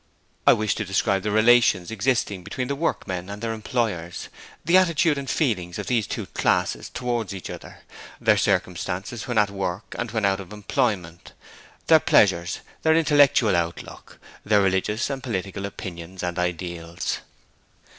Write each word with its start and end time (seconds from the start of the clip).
I 0.47 0.53
wished 0.53 0.77
to 0.77 0.83
describe 0.83 1.21
the 1.21 1.29
relations 1.29 1.91
existing 1.91 2.43
between 2.43 2.67
the 2.69 2.75
workmen 2.75 3.29
and 3.29 3.39
their 3.39 3.53
employers, 3.53 4.29
the 4.65 4.75
attitude 4.75 5.15
and 5.15 5.29
feelings 5.29 5.77
of 5.77 5.85
these 5.85 6.07
two 6.07 6.25
classes 6.25 6.89
towards 6.89 7.35
each 7.35 7.51
other; 7.51 7.81
their 8.19 8.35
circumstances 8.35 9.27
when 9.27 9.37
at 9.37 9.51
work 9.51 9.95
and 9.99 10.09
when 10.09 10.25
out 10.25 10.39
of 10.39 10.51
employment; 10.51 11.33
their 11.85 11.99
pleasures, 11.99 12.61
their 12.81 12.95
intellectual 12.95 13.55
outlook, 13.55 14.17
their 14.43 14.61
religious 14.63 15.07
and 15.11 15.21
political 15.21 15.67
opinions 15.67 16.23
and 16.23 16.39
ideals. 16.39 17.19